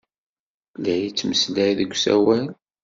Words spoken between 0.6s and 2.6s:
La yettmeslay deg usawal.